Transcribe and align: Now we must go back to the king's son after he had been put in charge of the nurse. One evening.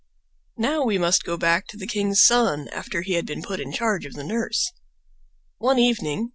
Now 0.57 0.83
we 0.83 0.97
must 0.97 1.23
go 1.23 1.37
back 1.37 1.67
to 1.67 1.77
the 1.77 1.85
king's 1.85 2.23
son 2.23 2.69
after 2.69 3.03
he 3.03 3.13
had 3.13 3.27
been 3.27 3.43
put 3.43 3.59
in 3.59 3.71
charge 3.71 4.07
of 4.07 4.13
the 4.15 4.23
nurse. 4.23 4.71
One 5.59 5.77
evening. 5.77 6.29